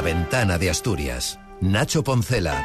[0.00, 1.38] La ventana de Asturias.
[1.60, 2.64] Nacho Poncela.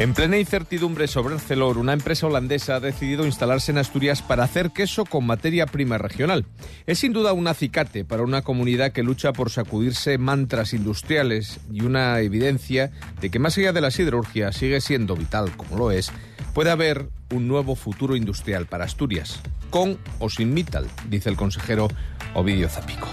[0.00, 4.70] En plena incertidumbre sobre Arcelor, una empresa holandesa ha decidido instalarse en Asturias para hacer
[4.70, 6.46] queso con materia prima regional.
[6.86, 11.82] Es sin duda un acicate para una comunidad que lucha por sacudirse mantras industriales y
[11.82, 12.90] una evidencia
[13.20, 16.10] de que más allá de la siderurgia sigue siendo vital, como lo es,
[16.54, 21.88] puede haber un nuevo futuro industrial para Asturias, con o sin Mittal, dice el consejero
[22.32, 23.06] Ovidio Zapico.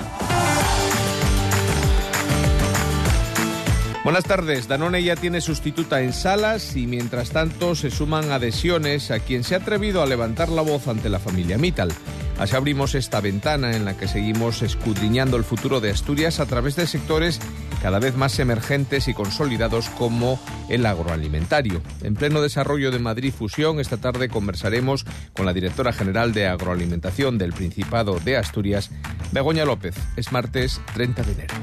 [4.07, 4.70] Buenas tardes.
[4.70, 9.53] Danone ya tiene sustituta en salas y mientras tanto se suman adhesiones a quien se
[9.53, 11.91] ha atrevido a levantar la voz ante la familia Mittal.
[12.39, 16.77] Así abrimos esta ventana en la que seguimos escudriñando el futuro de Asturias a través
[16.77, 17.41] de sectores
[17.81, 21.81] cada vez más emergentes y consolidados como el agroalimentario.
[22.02, 27.38] En pleno desarrollo de Madrid Fusión, esta tarde conversaremos con la directora general de agroalimentación
[27.38, 28.89] del Principado de Asturias,
[29.33, 29.95] Begoña López.
[30.16, 31.55] Es martes 30 de enero.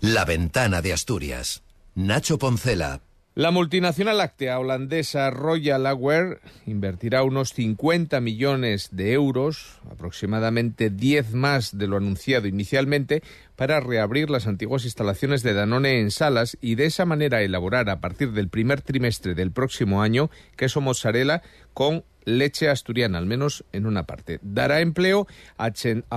[0.00, 1.62] La ventana de Asturias.
[1.96, 3.09] Nacho Poncela.
[3.36, 11.78] La multinacional láctea holandesa Royal Aware invertirá unos 50 millones de euros, aproximadamente 10 más
[11.78, 13.22] de lo anunciado inicialmente,
[13.54, 18.00] para reabrir las antiguas instalaciones de Danone en Salas y de esa manera elaborar a
[18.00, 21.40] partir del primer trimestre del próximo año queso mozzarella
[21.72, 24.40] con leche asturiana, al menos en una parte.
[24.42, 25.70] Dará empleo a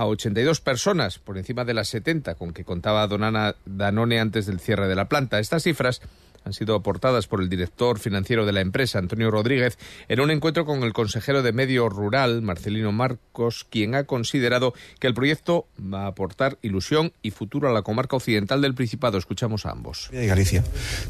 [0.04, 4.96] 82 personas, por encima de las 70 con que contaba Danone antes del cierre de
[4.96, 5.38] la planta.
[5.38, 6.02] Estas cifras
[6.44, 9.78] han sido aportadas por el director financiero de la empresa, Antonio Rodríguez,
[10.08, 15.06] en un encuentro con el consejero de Medio Rural, Marcelino Marcos, quien ha considerado que
[15.06, 19.18] el proyecto va a aportar ilusión y futuro a la comarca occidental del Principado.
[19.18, 20.10] Escuchamos a ambos.
[20.12, 20.64] Galicia.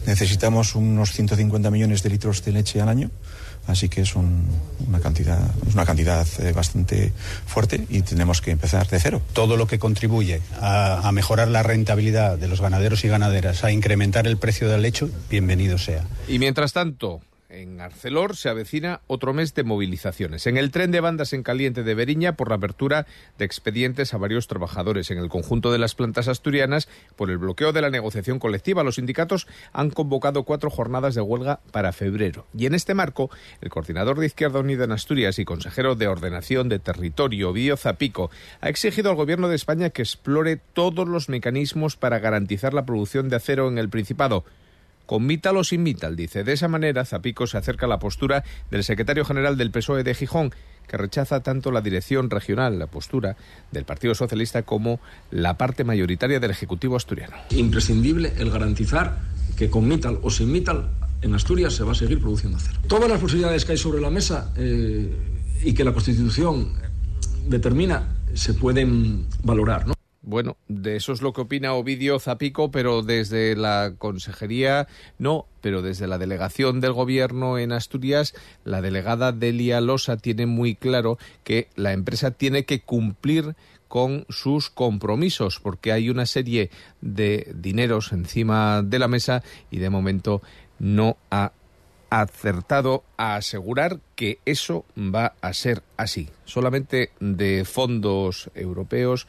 [0.06, 3.10] Necesitamos unos 150 millones de litros de leche al año
[3.66, 7.12] Así que es una cantidad, es una cantidad eh, bastante
[7.46, 9.22] fuerte y tenemos que empezar de cero.
[9.32, 13.72] Todo lo que contribuye a, a, mejorar la rentabilidad de los ganaderos y ganaderas, a
[13.72, 16.04] incrementar el precio del lecho, bienvenido sea.
[16.28, 20.46] Y mientras tanto, en Arcelor se avecina otro mes de movilizaciones.
[20.46, 23.06] En el tren de bandas en caliente de Beriña por la apertura
[23.38, 25.10] de expedientes a varios trabajadores.
[25.10, 28.82] En el conjunto de las plantas asturianas por el bloqueo de la negociación colectiva.
[28.82, 32.46] Los sindicatos han convocado cuatro jornadas de huelga para febrero.
[32.56, 33.30] Y en este marco,
[33.60, 38.30] el coordinador de Izquierda Unida en Asturias y consejero de Ordenación de Territorio, Vío Zapico,
[38.60, 43.28] ha exigido al Gobierno de España que explore todos los mecanismos para garantizar la producción
[43.28, 44.44] de acero en el Principado
[45.06, 46.44] con Mital o sin Mital, dice.
[46.44, 50.14] De esa manera, Zapico se acerca a la postura del secretario general del PSOE de
[50.14, 50.54] Gijón,
[50.86, 53.36] que rechaza tanto la dirección regional, la postura
[53.72, 55.00] del Partido Socialista, como
[55.30, 57.36] la parte mayoritaria del Ejecutivo asturiano.
[57.50, 59.18] Imprescindible el garantizar
[59.56, 60.90] que con Mital o sin Mital
[61.22, 62.80] en Asturias se va a seguir produciendo acero.
[62.86, 65.10] Todas las posibilidades que hay sobre la mesa eh,
[65.62, 66.72] y que la Constitución
[67.46, 69.94] determina se pueden valorar, ¿no?
[70.26, 75.82] Bueno, de eso es lo que opina Ovidio Zapico, pero desde la consejería no, pero
[75.82, 81.68] desde la delegación del gobierno en Asturias, la delegada Delia Losa tiene muy claro que
[81.76, 83.54] la empresa tiene que cumplir
[83.86, 86.70] con sus compromisos, porque hay una serie
[87.02, 90.40] de dineros encima de la mesa y de momento
[90.78, 91.52] no ha
[92.08, 96.28] acertado a asegurar que eso va a ser así.
[96.44, 99.26] Solamente de fondos europeos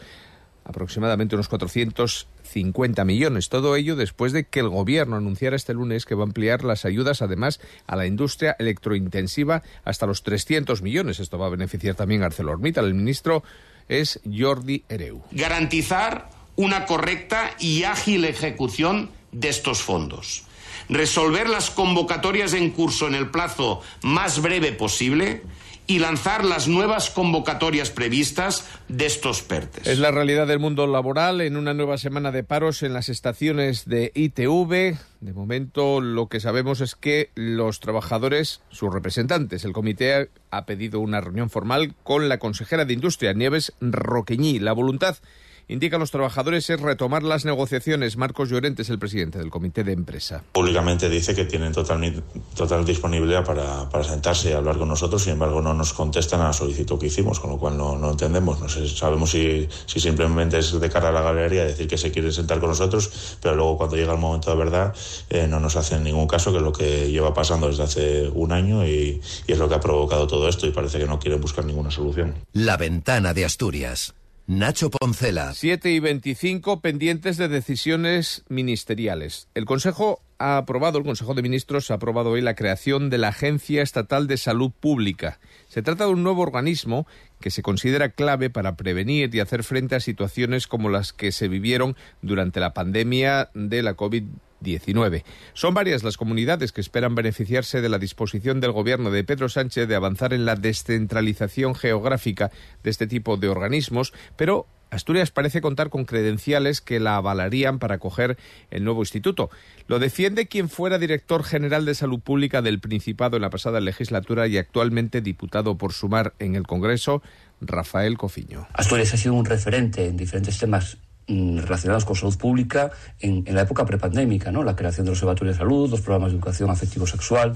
[0.65, 3.49] aproximadamente unos 450 millones.
[3.49, 6.85] Todo ello después de que el Gobierno anunciara este lunes que va a ampliar las
[6.85, 11.19] ayudas, además, a la industria electrointensiva hasta los 300 millones.
[11.19, 12.85] Esto va a beneficiar también a ArcelorMittal.
[12.85, 13.43] El ministro
[13.87, 15.21] es Jordi Ereu.
[15.31, 20.45] Garantizar una correcta y ágil ejecución de estos fondos.
[20.89, 25.43] Resolver las convocatorias en curso en el plazo más breve posible
[25.87, 29.87] y lanzar las nuevas convocatorias previstas de estos PERTES.
[29.87, 33.85] Es la realidad del mundo laboral en una nueva semana de paros en las estaciones
[33.85, 34.97] de ITV.
[35.21, 40.99] De momento lo que sabemos es que los trabajadores, sus representantes, el comité ha pedido
[40.99, 44.59] una reunión formal con la consejera de Industria, Nieves Roqueñí.
[44.59, 45.17] La voluntad
[45.67, 48.17] indica a los trabajadores es retomar las negociaciones.
[48.17, 50.43] Marcos Llorentes, el presidente del comité de empresa.
[50.51, 52.23] Públicamente dice que tienen total,
[52.55, 56.45] total disponibilidad para, para sentarse y hablar con nosotros, sin embargo no nos contestan a
[56.45, 58.59] la solicitud que hicimos, con lo cual no, no entendemos.
[58.59, 62.11] No sé, sabemos si, si simplemente es de cara a la galería decir que se
[62.11, 64.93] quieren sentar con nosotros, pero luego cuando llega el momento de verdad
[65.29, 68.51] eh, no nos hacen ningún caso, que es lo que lleva pasando desde hace un
[68.51, 71.41] año y, y es lo que ha provocado todo esto y parece que no quieren
[71.41, 72.35] buscar ninguna solución.
[72.53, 74.13] La ventana de Asturias.
[74.47, 75.55] Nacho Poncela.
[75.55, 79.47] 7 y 25 pendientes de decisiones ministeriales.
[79.55, 83.29] El Consejo ha aprobado, el Consejo de Ministros ha aprobado hoy la creación de la
[83.29, 85.39] Agencia Estatal de Salud Pública.
[85.67, 87.07] Se trata de un nuevo organismo
[87.39, 91.47] que se considera clave para prevenir y hacer frente a situaciones como las que se
[91.47, 95.23] vivieron durante la pandemia de la COVID-19.
[95.53, 99.87] Son varias las comunidades que esperan beneficiarse de la disposición del gobierno de Pedro Sánchez
[99.87, 102.51] de avanzar en la descentralización geográfica
[102.83, 107.95] de este tipo de organismos, pero Asturias parece contar con credenciales que la avalarían para
[107.95, 108.37] acoger
[108.71, 109.49] el nuevo instituto.
[109.87, 114.47] Lo defiende quien fuera director general de Salud Pública del Principado en la pasada legislatura
[114.47, 117.21] y actualmente diputado por Sumar en el Congreso,
[117.61, 118.67] Rafael Cofiño.
[118.73, 120.97] Asturias ha sido un referente en diferentes temas
[121.27, 124.63] mm, relacionados con salud pública en, en la época prepandémica, ¿no?
[124.63, 127.55] La creación de los observatorios de salud, los programas de educación afectivo-sexual,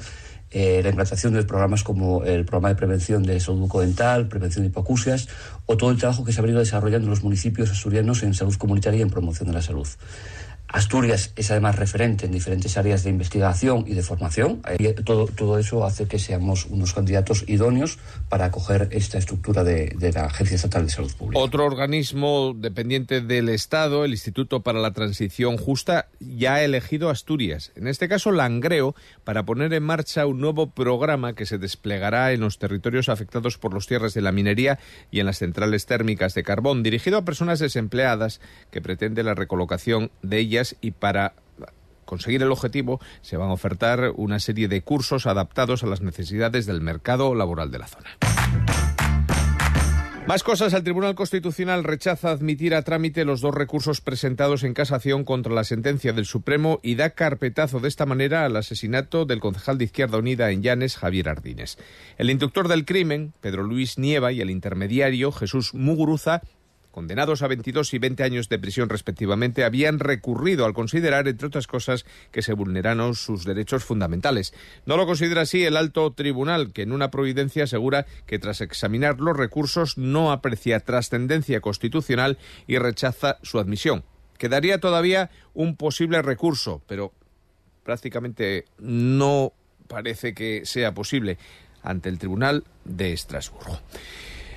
[0.52, 4.70] eh, la implantación de programas como el programa de prevención de salud bucodental, prevención de
[4.70, 5.28] hipoacusias
[5.66, 8.56] o todo el trabajo que se ha venido desarrollando en los municipios asturianos en salud
[8.56, 9.88] comunitaria y en promoción de la salud.
[10.72, 14.62] Asturias es además referente en diferentes áreas de investigación y de formación.
[14.78, 17.98] Y todo, todo eso hace que seamos unos candidatos idóneos
[18.30, 21.42] para acoger esta estructura de, de, la Agencia Estatal de Salud Pública.
[21.42, 27.72] Otro organismo dependiente del Estado, el Instituto para la Transición Justa, ya ha elegido Asturias.
[27.76, 28.94] En este caso, Langreo,
[29.24, 33.74] para poner en marcha un nuevo programa que se desplegará en los territorios afectados por
[33.74, 34.78] los cierres de la minería
[35.10, 38.40] y en las centrales térmicas de carbón, dirigido a personas desempleadas
[38.70, 41.34] que pretende la recolocación de ellas y para
[42.06, 46.66] conseguir el objetivo se van a ofertar una serie de cursos adaptados a las necesidades
[46.66, 48.18] del mercado laboral de la zona.
[50.30, 50.74] Más cosas.
[50.74, 55.64] El Tribunal Constitucional rechaza admitir a trámite los dos recursos presentados en casación contra la
[55.64, 60.20] sentencia del Supremo y da carpetazo de esta manera al asesinato del concejal de Izquierda
[60.20, 61.80] Unida en Llanes, Javier Ardines.
[62.20, 66.44] El inductor del crimen, Pedro Luis Nieva, y el intermediario, Jesús Muguruza,
[66.92, 71.68] condenados a 22 y 20 años de prisión respectivamente, habían recurrido al considerar, entre otras
[71.68, 74.54] cosas, que se vulneraron sus derechos fundamentales.
[74.86, 79.20] No lo considera así el alto tribunal, que en una providencia asegura que tras examinar
[79.20, 82.38] los recursos no aprecia trascendencia constitucional
[82.68, 84.04] y rechaza su admisión.
[84.38, 87.14] Quedaría todavía un posible recurso, pero
[87.84, 89.54] prácticamente no
[89.88, 91.38] parece que sea posible
[91.84, 93.80] ante el Tribunal de Estrasburgo.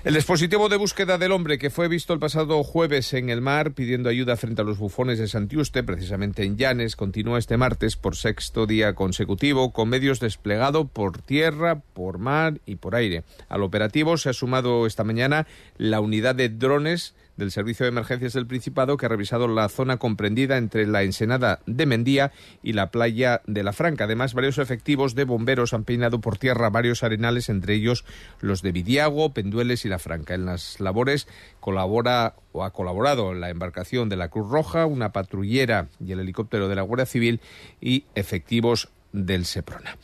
[0.04, 3.70] El dispositivo de búsqueda del hombre que fue visto el pasado jueves en el mar
[3.70, 8.16] pidiendo ayuda frente a los bufones de Santiuste, precisamente en Llanes, continúa este martes por
[8.16, 13.22] sexto día consecutivo con medios desplegados por tierra, por mar y por aire.
[13.49, 15.46] Al operativo se ha sumado esta mañana
[15.78, 19.96] la unidad de drones del Servicio de Emergencias del Principado que ha revisado la zona
[19.96, 22.32] comprendida entre la ensenada de Mendía
[22.62, 24.05] y la playa de la Franca.
[24.05, 28.05] Además, varios efectivos de bomberos han peinado por tierra varios arenales, entre ellos
[28.40, 30.34] los de Vidiago, Pendueles y la Franca.
[30.34, 31.29] En las labores
[31.61, 36.69] colabora o ha colaborado la embarcación de la Cruz Roja, una patrullera y el helicóptero
[36.69, 37.40] de la Guardia Civil
[37.81, 39.96] y efectivos del Seprona.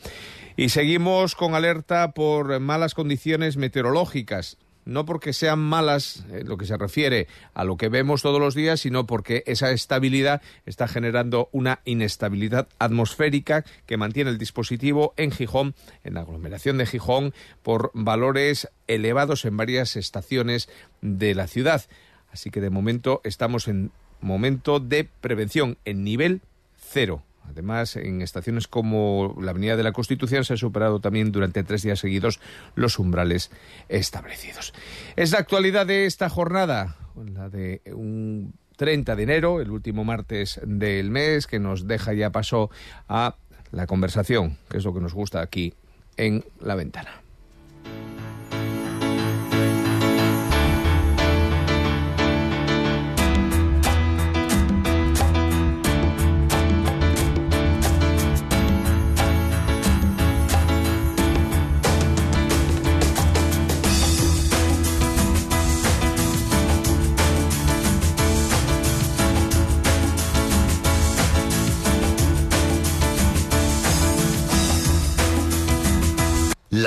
[0.57, 4.57] Y seguimos con alerta por malas condiciones meteorológicas
[4.89, 8.55] no porque sean malas en lo que se refiere a lo que vemos todos los
[8.55, 15.31] días, sino porque esa estabilidad está generando una inestabilidad atmosférica que mantiene el dispositivo en
[15.31, 20.69] Gijón, en la aglomeración de Gijón, por valores elevados en varias estaciones
[21.01, 21.85] de la ciudad.
[22.31, 23.91] Así que de momento estamos en
[24.21, 26.41] momento de prevención en nivel
[26.77, 27.23] cero.
[27.49, 31.81] Además, en estaciones como la Avenida de la Constitución se han superado también durante tres
[31.81, 32.39] días seguidos
[32.75, 33.51] los umbrales
[33.89, 34.73] establecidos.
[35.15, 40.59] Es la actualidad de esta jornada, la de un 30 de enero, el último martes
[40.63, 42.69] del mes, que nos deja ya paso
[43.07, 43.35] a
[43.71, 45.73] la conversación, que es lo que nos gusta aquí
[46.17, 47.21] en la ventana.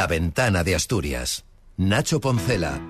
[0.02, 1.44] La ventana de Asturias.
[1.76, 2.80] Nacho Poncela.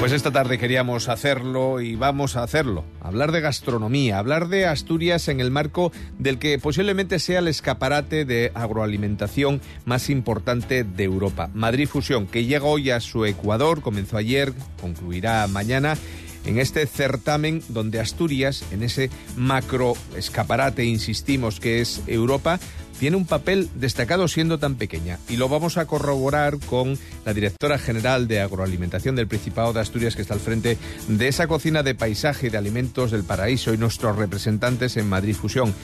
[0.00, 2.86] Pues esta tarde queríamos hacerlo y vamos a hacerlo.
[3.02, 8.24] Hablar de gastronomía, hablar de Asturias en el marco del que posiblemente sea el escaparate
[8.24, 11.50] de agroalimentación más importante de Europa.
[11.52, 15.98] Madrid Fusión, que llega hoy a su Ecuador, comenzó ayer, concluirá mañana
[16.44, 22.60] en este certamen donde Asturias, en ese macro escaparate, insistimos, que es Europa,
[23.00, 25.18] tiene un papel destacado siendo tan pequeña.
[25.28, 30.16] Y lo vamos a corroborar con la directora general de agroalimentación del Principado de Asturias,
[30.16, 30.76] que está al frente
[31.08, 35.34] de esa cocina de paisaje y de alimentos del paraíso, y nuestros representantes en Madrid
[35.34, 35.74] Fusión.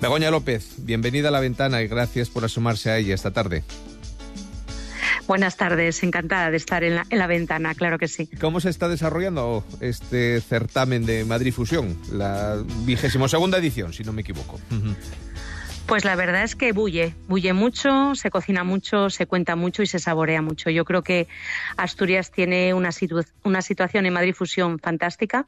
[0.00, 3.64] Begoña López, bienvenida a la ventana y gracias por asomarse a ella esta tarde.
[5.30, 8.28] Buenas tardes, encantada de estar en la, en la, ventana, claro que sí.
[8.40, 14.12] ¿Cómo se está desarrollando este certamen de Madrid Fusión, la vigésimo segunda edición, si no
[14.12, 14.58] me equivoco?
[15.86, 19.86] Pues la verdad es que bulle, bulle mucho, se cocina mucho, se cuenta mucho y
[19.86, 20.68] se saborea mucho.
[20.68, 21.28] Yo creo que
[21.76, 25.46] Asturias tiene una, situ una situación en Madrid Fusión fantástica.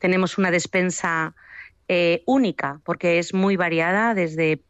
[0.00, 1.36] Tenemos una despensa
[1.86, 4.64] eh, única porque es muy variada, desde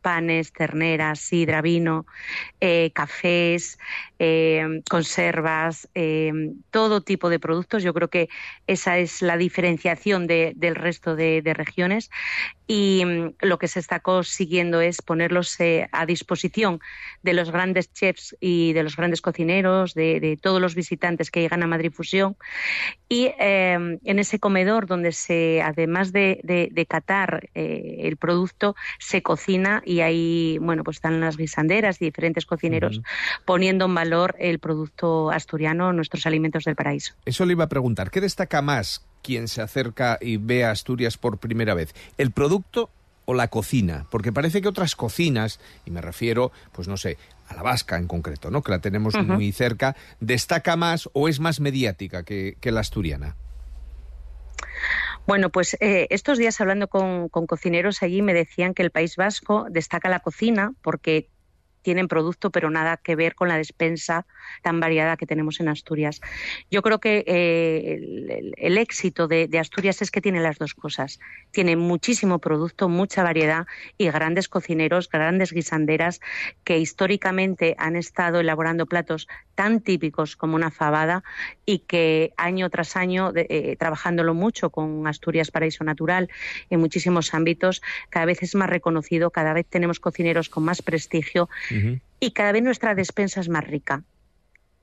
[0.00, 2.06] panes, terneras, sidra, vino,
[2.60, 3.78] eh, cafés,
[4.18, 6.32] eh, conservas, eh,
[6.70, 7.82] todo tipo de productos.
[7.82, 8.28] Yo creo que
[8.66, 12.10] esa es la diferenciación de, del resto de, regiones
[12.66, 15.58] y mm, lo que se está consiguiendo es ponerlos
[15.92, 16.80] a disposición
[17.22, 21.40] de los grandes chefs y de los grandes cocineros, de, de todos los visitantes que
[21.40, 22.36] llegan a Madrid Fusión
[23.08, 29.51] y em, en ese comedor donde se, además de, catar el producto, se cocina
[29.84, 33.42] y ahí, bueno, pues están las guisanderas y diferentes cocineros uh -huh.
[33.44, 37.14] poniendo en valor el producto asturiano, nuestros alimentos del paraíso.
[37.24, 41.16] Eso le iba a preguntar, ¿qué destaca más quien se acerca y ve a Asturias
[41.18, 41.94] por primera vez?
[42.18, 42.90] ¿El producto
[43.24, 44.06] o la cocina?
[44.10, 47.18] Porque parece que otras cocinas, y me refiero, pues no sé,
[47.48, 48.62] a la vasca en concreto, ¿no?
[48.62, 49.34] Que la tenemos uh -huh.
[49.34, 53.36] muy cerca, destaca más o es más mediática que, que la asturiana.
[55.26, 59.16] Bueno, pues eh, estos días hablando con, con, cocineros allí me decían que el País
[59.16, 61.28] Vasco destaca la cocina porque
[61.82, 64.26] tienen producto, pero nada que ver con la despensa
[64.62, 66.20] tan variada que tenemos en Asturias.
[66.70, 71.20] Yo creo que eh, el, éxito de, Asturias es que tiene las dos cosas.
[71.50, 73.66] Tiene muchísimo producto, mucha variedad
[73.98, 76.20] y grandes cocineros, grandes guisanderas
[76.64, 81.22] que históricamente han estado elaborando platos tan típicos como una fabada
[81.66, 86.28] y que año tras año, eh, trabajándolo mucho con Asturias Paraíso Natural
[86.70, 91.48] en muchísimos ámbitos, cada vez es más reconocido, cada vez tenemos cocineros con más prestigio
[91.72, 92.00] uh -huh.
[92.20, 94.04] y cada vez nuestra despensa es más rica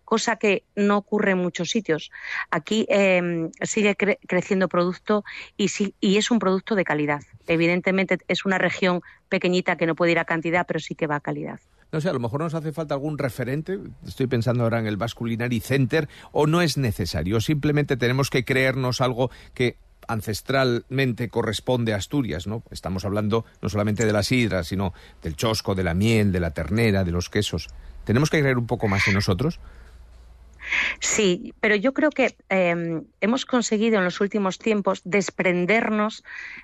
[0.10, 2.10] cosa que no ocurre en muchos sitios.
[2.50, 5.24] Aquí eh, sigue cre creciendo producto
[5.55, 7.22] y, sí, y, es un producto de calidad.
[7.46, 11.17] Evidentemente es una región pequeñita que no puede ir a cantidad, pero sí que va
[11.17, 11.60] a calidad.
[11.91, 13.77] No sé, a lo mejor nos hace falta algún referente,
[14.08, 19.01] estoy pensando ahora en el Basculinary Center, o no es necesario, simplemente tenemos que creernos
[19.01, 19.77] algo que
[20.09, 22.63] ancestralmente corresponde a Asturias, ¿no?
[22.71, 26.51] Estamos hablando no solamente de la sidra, sino del chosco, de la miel, de la
[26.51, 27.69] ternera, de los quesos.
[28.05, 29.59] ¿Tenemos que creer un poco más en nosotros?
[30.99, 36.23] Sí, pero yo creo que eh, hemos conseguido en los últimos tiempos desprendernos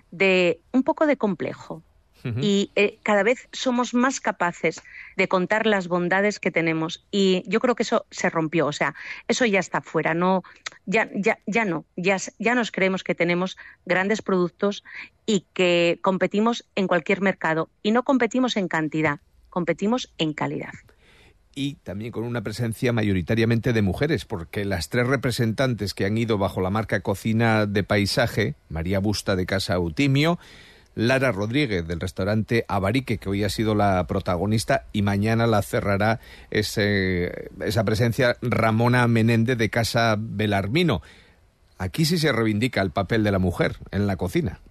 [0.10, 1.84] de un poco de complejo.
[2.24, 2.44] Uh -huh.
[2.44, 4.82] Y eh, cada vez somos más capaces
[5.16, 7.06] de contar las bondades que tenemos.
[7.12, 8.68] Y yo creo que eso se rompió.
[8.68, 8.96] O sea,
[9.28, 10.14] eso ya está fuera.
[10.14, 10.44] No,
[10.86, 11.86] ya, ya, ya no.
[11.96, 14.84] Ya, ya nos creemos que tenemos grandes productos
[15.26, 17.70] y que competimos en cualquier mercado.
[17.84, 19.20] Y no competimos en cantidad,
[19.50, 20.74] competimos en calidad
[21.56, 26.38] y también con una presencia mayoritariamente de mujeres, porque las tres representantes que han ido
[26.38, 30.38] bajo la marca Cocina de Paisaje, María Busta de Casa Utimio,
[30.96, 36.20] Lara Rodríguez del restaurante Abarique, que hoy ha sido la protagonista y mañana la cerrará
[36.52, 41.02] ese, esa presencia Ramona Menéndez de Casa Belarmino.
[41.78, 44.62] Aquí sí se reivindica el papel de la mujer en la cocina.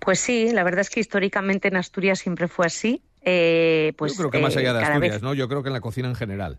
[0.00, 3.02] Pues sí, la verdad es que históricamente en Asturias siempre fue así.
[3.22, 5.22] Eh, pues, Yo creo que más allá de Asturias, vez...
[5.22, 5.32] ¿no?
[5.32, 6.58] Yo creo que en la cocina en general.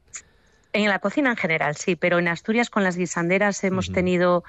[0.74, 3.94] En la cocina en general, sí, pero en Asturias con las guisanderas hemos uh -huh.
[3.94, 4.44] tenido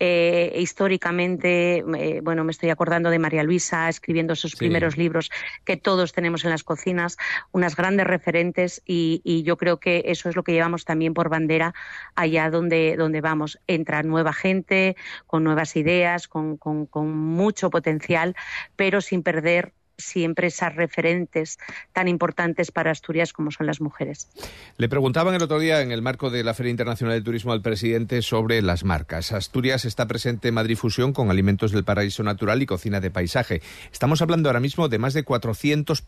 [0.00, 4.56] eh, históricamente, eh, bueno, me estoy acordando de María Luisa escribiendo sus sí.
[4.58, 5.30] primeros libros
[5.64, 7.16] que todos tenemos en las cocinas,
[7.52, 11.28] unas grandes referentes y, y, yo creo que eso es lo que llevamos también por
[11.28, 11.74] bandera
[12.16, 13.58] allá donde, donde vamos.
[13.68, 18.34] Entra nueva gente, con nuevas ideas, con, con, con mucho potencial,
[18.74, 21.58] pero sin perder siempre esas referentes
[21.92, 24.28] tan importantes para Asturias como son las mujeres.
[24.76, 27.60] Le preguntaban el otro día en el marco de la Feria Internacional de Turismo al
[27.60, 29.32] presidente sobre las marcas.
[29.32, 33.60] Asturias está presente en Madrid Fusión con alimentos del paraíso natural y cocina de paisaje.
[33.92, 36.04] Estamos hablando ahora mismo de más de 400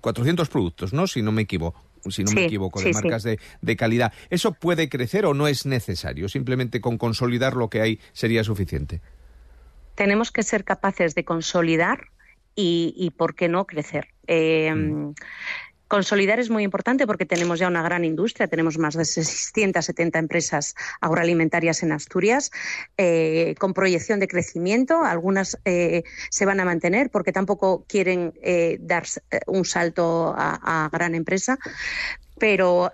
[0.00, 1.06] 400 productos, ¿no?
[1.06, 3.30] Si no me equivoco, si no sí, me equivoco, de sí, marcas sí.
[3.30, 4.12] de, de, calidad.
[4.28, 6.28] ¿Eso puede crecer o no es necesario?
[6.28, 9.00] Simplemente con consolidar lo que hay sería suficiente.
[9.94, 12.08] Tenemos que ser capaces de consolidar
[12.54, 14.08] y, y por qué no crecer.
[14.26, 15.14] Eh, mm.
[15.86, 20.74] Consolidar es muy importante porque tenemos ya una gran industria, tenemos más de 670 empresas
[21.00, 22.50] agroalimentarias en Asturias,
[22.96, 25.04] eh, con proyección de crecimiento.
[25.04, 29.04] Algunas eh, se van a mantener porque tampoco quieren eh, dar
[29.46, 31.58] un salto a, a gran empresa,
[32.38, 32.92] pero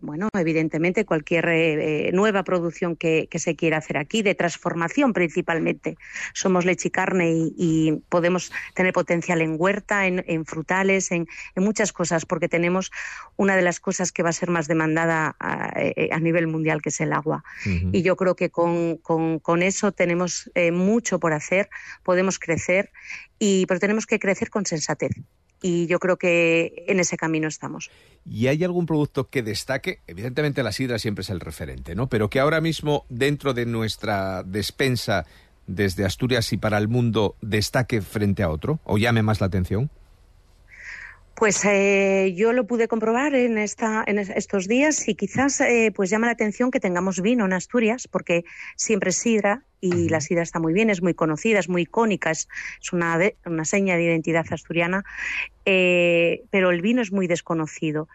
[0.00, 5.96] bueno, evidentemente cualquier eh, eh, nueva producción que, se quiera hacer aquí, de transformación principalmente.
[6.34, 12.26] Somos leche y carne y, podemos tener potencial en huerta, en, frutales, en, muchas cosas,
[12.26, 12.90] porque tenemos
[13.36, 16.90] una de las cosas que va a ser más demandada a, eh, nivel mundial, que
[16.90, 17.42] es el agua.
[17.64, 21.68] Y yo creo que con, con eso tenemos mucho por hacer,
[22.04, 22.90] podemos crecer,
[23.38, 25.12] y, pero tenemos que crecer con sensatez
[25.62, 27.90] y yo creo que en ese camino estamos.
[28.28, 30.00] ¿Y hay algún producto que destaque?
[30.06, 32.08] Evidentemente la sidra siempre es el referente, ¿no?
[32.08, 35.24] Pero que ahora mismo dentro de nuestra despensa
[35.66, 39.90] desde Asturias y para el mundo destaque frente a otro o llame más la atención.
[41.34, 46.10] Pues eh, yo lo pude comprobar en, esta, en estos días y quizás eh, pues
[46.10, 48.44] llama la atención que tengamos vino en Asturias, porque
[48.76, 52.30] siempre es sidra y la sidra está muy bien, es muy conocida, es muy icónica,
[52.30, 52.48] es,
[52.92, 55.04] una, una seña de identidad asturiana,
[55.64, 58.08] eh, pero el vino es muy desconocido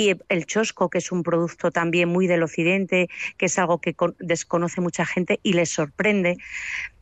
[0.00, 3.94] y el chosco, que es un producto también muy del occidente, que es algo que
[4.18, 6.38] desconoce mucha gente y les sorprende.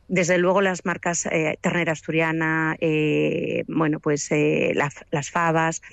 [0.09, 5.83] Desde luego las marcas eh, ternera asturiana, eh, bueno, pues eh, las fabas,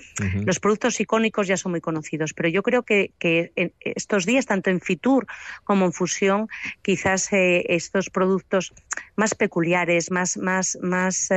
[0.43, 4.47] los productos icónicos ya son muy conocidos, pero yo creo que, que en estos días,
[4.47, 5.27] tanto en Fitur
[5.63, 6.47] como en Fusión,
[6.81, 8.73] quizás estos productos
[9.17, 11.29] más peculiares, más, más, más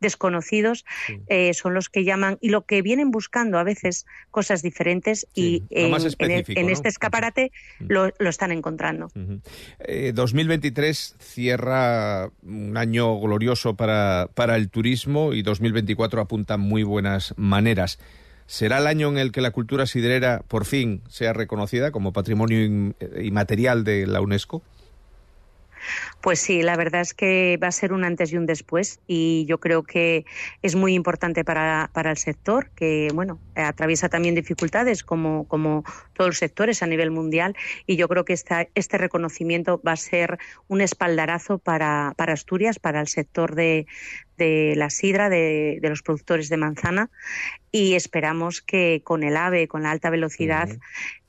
[0.00, 0.84] desconocidos,
[1.52, 5.94] son los que llaman y lo que vienen buscando a veces cosas diferentes y en,
[6.70, 9.10] este escaparate lo, lo, están encontrando.
[9.14, 18.00] 2023 cierra un año glorioso para, para el turismo y 2024 apunta muy buenas maneras.
[18.46, 22.92] ¿Será el año en el que la cultura sidrera por fin sea reconocida como patrimonio
[23.20, 24.62] inmaterial de la UNESCO?
[26.20, 29.44] Pues sí, la verdad es que va a ser un antes y un después y
[29.46, 30.24] yo creo que
[30.62, 35.84] es muy importante para, para el sector, que bueno, atraviesa también dificultades como, como
[36.20, 39.96] todos los sectores a nivel mundial y yo creo que esta, este reconocimiento va a
[39.96, 43.86] ser un espaldarazo para, para Asturias, para el sector de,
[44.36, 47.08] de la sidra, de, los productores de manzana
[47.72, 50.68] y esperamos que con el AVE, con la alta velocidad,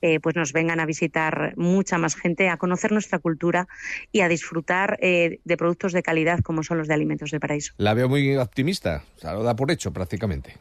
[0.02, 3.70] eh, pues nos vengan a visitar mucha más gente, a conocer nuestra cultura
[4.12, 7.72] y a disfrutar eh, de productos de calidad como son los de Alimentos de Paraíso.
[7.78, 10.58] La veo muy optimista, o sea, lo da por hecho prácticamente.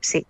[0.00, 0.26] Sí,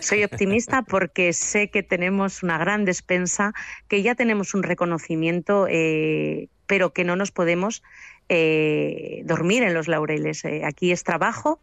[0.00, 3.52] soy optimista porque sé que tenemos una gran despensa,
[3.88, 7.82] que ya tenemos un reconocimiento, eh, pero que no nos podemos
[8.28, 10.44] eh, dormir en los laureles.
[10.44, 11.60] Eh, aquí es trabajo,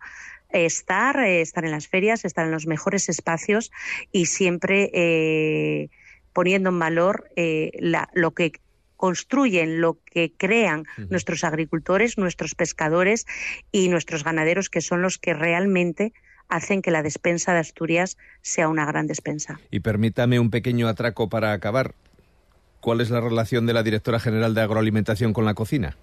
[0.50, 3.72] estar, estar en las ferias, estar en los mejores espacios
[4.12, 5.90] y siempre
[6.32, 7.30] poniendo en valor
[8.14, 8.54] lo que
[9.04, 13.26] construyen, lo que crean nuestros agricultores, nuestros pescadores
[13.72, 16.14] y nuestros ganaderos, que son los que realmente
[16.56, 19.60] hacen que la despensa de Asturias sea una gran despensa.
[19.72, 21.96] Y permítame un pequeño atraco para acabar.
[22.80, 25.98] ¿Cuál es la relación de la directora general de agroalimentación con la cocina?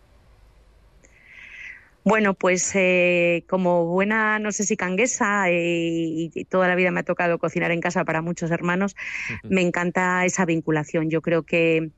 [2.03, 7.01] Bueno, pues eh, como buena, no sé si canguesa, eh, y toda la vida me
[7.01, 8.97] ha tocado cocinar en casa para muchos hermanos,
[9.45, 11.11] me encanta esa vinculación.
[11.11, 11.91] Yo creo que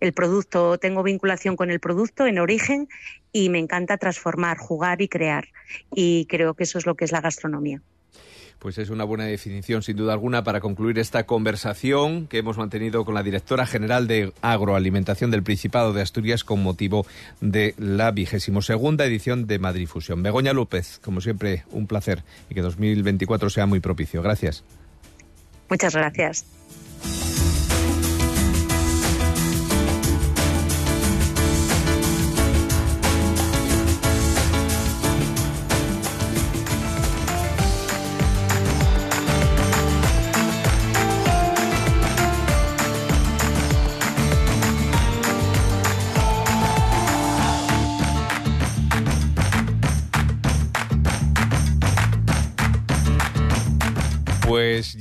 [0.00, 2.88] el producto, tengo vinculación con el producto en origen
[3.32, 5.48] y me encanta transformar, jugar y crear.
[5.94, 7.80] Y creo que eso es lo que es la gastronomía.
[8.58, 13.04] Pues es una buena definición, sin duda alguna, para concluir esta conversación que hemos mantenido
[13.04, 17.06] con la directora general de Agroalimentación del Principado de Asturias con motivo
[17.40, 20.22] de la vigésimo segunda edición de Madrid Fusión.
[20.22, 24.22] Begoña López, como siempre, un placer y que 2024 sea muy propicio.
[24.22, 24.64] Gracias.
[25.68, 26.46] Muchas gracias.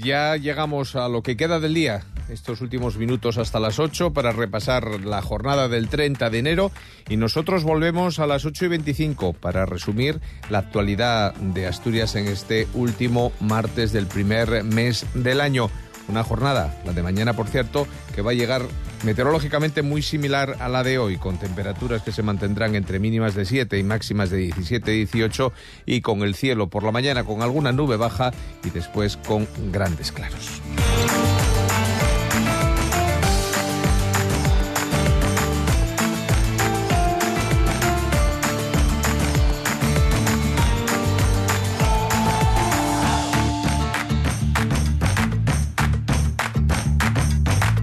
[0.06, 4.32] Ya llegamos a lo que queda del día, estos últimos minutos hasta las 8 para
[4.32, 6.72] repasar la jornada del 30 de enero
[7.10, 12.28] y nosotros volvemos a las 8 y 25 para resumir la actualidad de Asturias en
[12.28, 15.72] este último martes del primer mes del año.
[16.08, 18.62] Una jornada, la de mañana por cierto, que va a llegar
[19.06, 23.46] Meteorológicamente muy similar a la de hoy, con temperaturas que se mantendrán entre mínimas de
[23.46, 25.52] 7 y máximas de 17-18
[25.86, 28.32] y con el cielo por la mañana con alguna nube baja
[28.64, 30.60] y después con grandes claros.